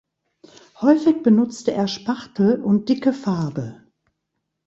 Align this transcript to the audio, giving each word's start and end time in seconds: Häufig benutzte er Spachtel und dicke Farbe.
Häufig 0.81 1.21
benutzte 1.21 1.73
er 1.73 1.87
Spachtel 1.87 2.59
und 2.63 2.89
dicke 2.89 3.13
Farbe. 3.13 3.83